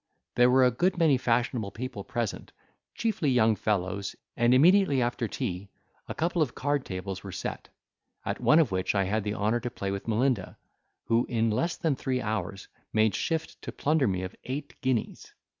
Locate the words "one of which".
8.41-8.95